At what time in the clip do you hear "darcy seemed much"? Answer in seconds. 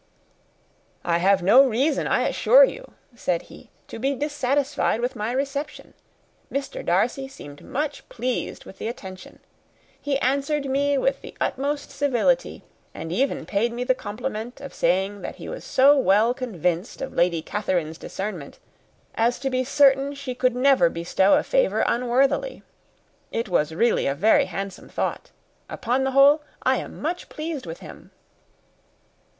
6.83-8.09